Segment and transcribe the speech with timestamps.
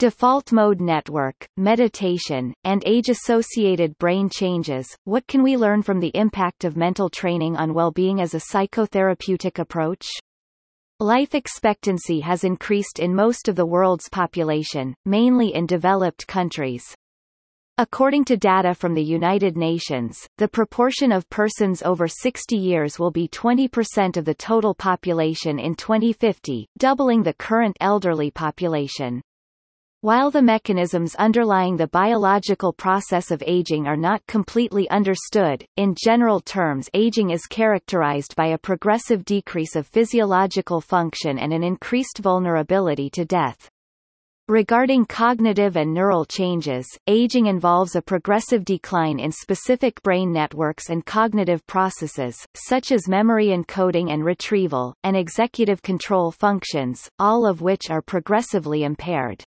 [0.00, 4.88] Default mode network, meditation, and age-associated brain changes.
[5.04, 9.58] What can we learn from the impact of mental training on well-being as a psychotherapeutic
[9.58, 10.08] approach?
[11.00, 16.94] Life expectancy has increased in most of the world's population, mainly in developed countries.
[17.76, 23.10] According to data from the United Nations, the proportion of persons over 60 years will
[23.10, 29.20] be 20% of the total population in 2050, doubling the current elderly population.
[30.02, 36.40] While the mechanisms underlying the biological process of aging are not completely understood, in general
[36.40, 43.10] terms aging is characterized by a progressive decrease of physiological function and an increased vulnerability
[43.10, 43.68] to death.
[44.48, 51.04] Regarding cognitive and neural changes, aging involves a progressive decline in specific brain networks and
[51.04, 57.90] cognitive processes, such as memory encoding and retrieval, and executive control functions, all of which
[57.90, 59.44] are progressively impaired.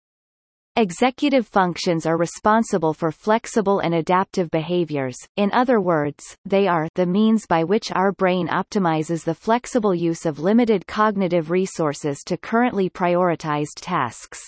[0.78, 7.06] Executive functions are responsible for flexible and adaptive behaviors, in other words, they are the
[7.06, 12.90] means by which our brain optimizes the flexible use of limited cognitive resources to currently
[12.90, 14.40] prioritized tasks.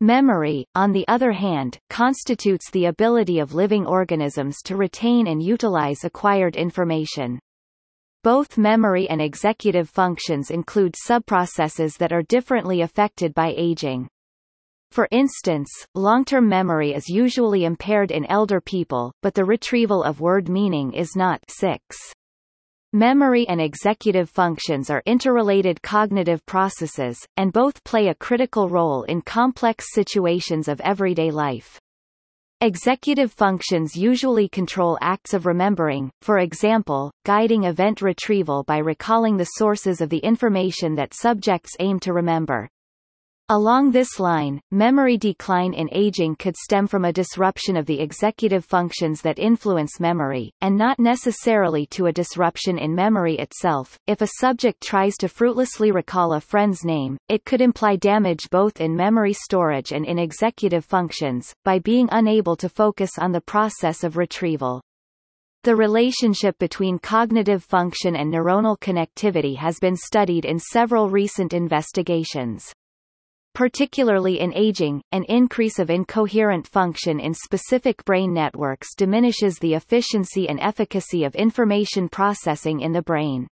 [0.00, 6.02] Memory, on the other hand, constitutes the ability of living organisms to retain and utilize
[6.02, 7.38] acquired information.
[8.24, 14.08] Both memory and executive functions include subprocesses that are differently affected by aging.
[14.90, 20.48] For instance, long-term memory is usually impaired in elder people, but the retrieval of word
[20.48, 21.96] meaning is not 6.
[22.94, 29.20] Memory and executive functions are interrelated cognitive processes, and both play a critical role in
[29.20, 31.78] complex situations of everyday life.
[32.62, 39.44] Executive functions usually control acts of remembering, for example, guiding event retrieval by recalling the
[39.44, 42.68] sources of the information that subjects aim to remember.
[43.50, 48.62] Along this line, memory decline in aging could stem from a disruption of the executive
[48.62, 53.98] functions that influence memory, and not necessarily to a disruption in memory itself.
[54.06, 58.82] If a subject tries to fruitlessly recall a friend's name, it could imply damage both
[58.82, 64.04] in memory storage and in executive functions, by being unable to focus on the process
[64.04, 64.82] of retrieval.
[65.64, 72.74] The relationship between cognitive function and neuronal connectivity has been studied in several recent investigations.
[73.54, 80.48] Particularly in aging, an increase of incoherent function in specific brain networks diminishes the efficiency
[80.48, 83.48] and efficacy of information processing in the brain.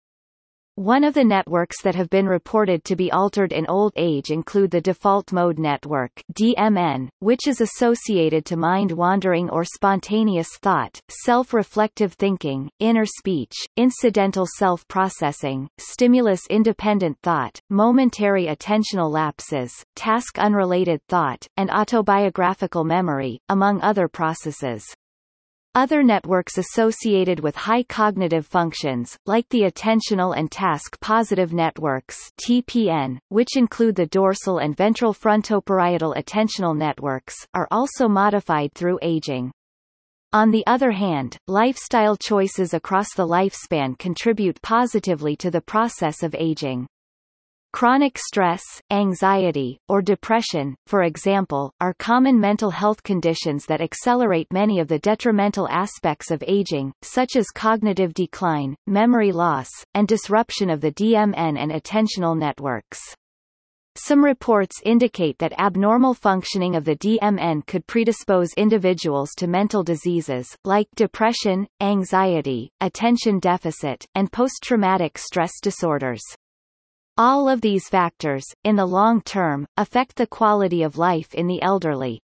[0.77, 4.73] One of the networks that have been reported to be altered in old age include
[4.73, 12.69] the default mode network DMN, which is associated to mind-wandering or spontaneous thought, self-reflective thinking,
[12.81, 23.81] inner speech, incidental self-processing, stimulus-independent thought, momentary attentional lapses, task-unrelated thought, and autobiographical memory, among
[23.81, 24.85] other processes.
[25.77, 33.19] Other networks associated with high cognitive functions, like the attentional and task positive networks TPN,
[33.31, 39.51] which include the dorsal and ventral frontoparietal attentional networks, are also modified through aging.
[40.33, 46.37] On the other hand, lifestyle choices across the lifespan contribute positively to the process of
[46.39, 46.87] aging.
[47.75, 48.63] Chronic stress,
[48.93, 55.01] anxiety, or depression, for example, are common mental health conditions that accelerate many of the
[55.01, 61.59] detrimental aspects of aging, such as cognitive decline, memory loss, and disruption of the DMN
[61.59, 63.01] and attentional networks.
[63.97, 70.47] Some reports indicate that abnormal functioning of the DMN could predispose individuals to mental diseases,
[70.65, 76.23] like depression, anxiety, attention deficit, and post-traumatic stress disorders.
[77.17, 81.63] All of these factors, in the long term, affect the quality of life in the
[81.63, 82.21] elderly.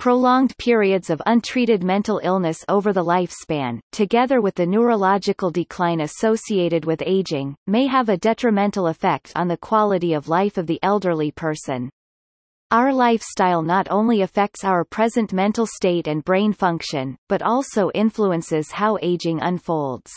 [0.00, 6.84] Prolonged periods of untreated mental illness over the lifespan, together with the neurological decline associated
[6.84, 11.30] with aging, may have a detrimental effect on the quality of life of the elderly
[11.30, 11.88] person.
[12.72, 18.72] Our lifestyle not only affects our present mental state and brain function, but also influences
[18.72, 20.10] how aging unfolds.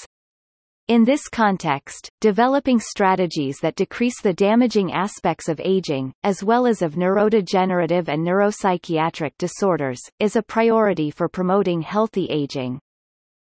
[0.89, 6.81] In this context, developing strategies that decrease the damaging aspects of aging, as well as
[6.81, 12.81] of neurodegenerative and neuropsychiatric disorders, is a priority for promoting healthy aging.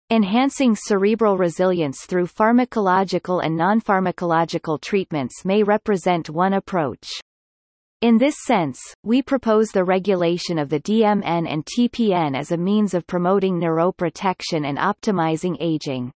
[0.10, 7.08] Enhancing cerebral resilience through pharmacological and non-pharmacological treatments may represent one approach.
[8.02, 12.94] In this sense, we propose the regulation of the DMN and TPN as a means
[12.94, 16.12] of promoting neuroprotection and optimizing aging.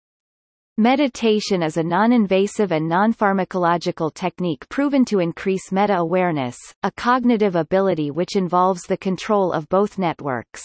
[0.78, 8.34] Meditation is a non-invasive and non-pharmacological technique proven to increase meta-awareness, a cognitive ability which
[8.34, 10.64] involves the control of both networks.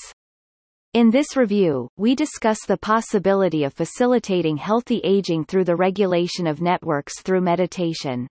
[0.95, 6.59] In this review, we discuss the possibility of facilitating healthy aging through the regulation of
[6.59, 8.27] networks through meditation.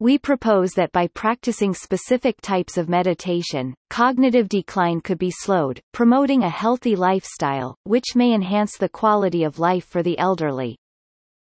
[0.00, 6.42] We propose that by practicing specific types of meditation, cognitive decline could be slowed, promoting
[6.42, 10.76] a healthy lifestyle, which may enhance the quality of life for the elderly.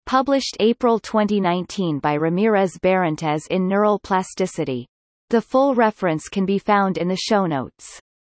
[0.08, 4.88] Published April 2019 by Ramirez Barrantes in Neural Plasticity.
[5.32, 8.00] The full reference can be found in the show notes.